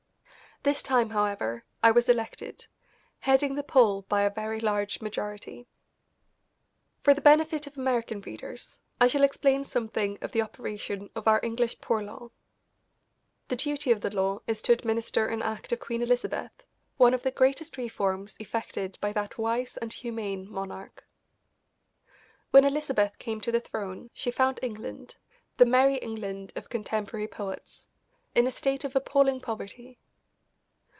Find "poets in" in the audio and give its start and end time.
27.27-28.45